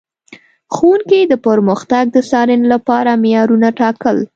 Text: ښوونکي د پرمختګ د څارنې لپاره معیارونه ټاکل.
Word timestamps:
ښوونکي 0.73 1.19
د 1.31 1.33
پرمختګ 1.47 2.05
د 2.11 2.17
څارنې 2.29 2.67
لپاره 2.73 3.11
معیارونه 3.23 3.67
ټاکل. 3.79 4.17